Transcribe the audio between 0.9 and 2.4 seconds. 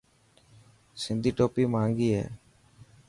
سنڌي ٽوپي مهنگي هي.